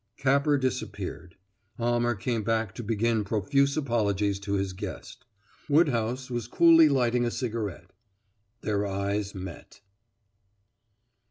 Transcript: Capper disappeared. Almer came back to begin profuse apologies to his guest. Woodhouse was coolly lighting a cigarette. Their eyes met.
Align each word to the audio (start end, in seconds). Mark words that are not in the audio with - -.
Capper 0.17 0.57
disappeared. 0.57 1.35
Almer 1.77 2.15
came 2.15 2.41
back 2.43 2.73
to 2.73 2.81
begin 2.81 3.23
profuse 3.23 3.77
apologies 3.77 4.39
to 4.39 4.53
his 4.53 4.73
guest. 4.73 5.25
Woodhouse 5.69 6.27
was 6.27 6.47
coolly 6.47 6.89
lighting 6.89 7.23
a 7.23 7.29
cigarette. 7.29 7.91
Their 8.61 8.87
eyes 8.87 9.35
met. 9.35 9.81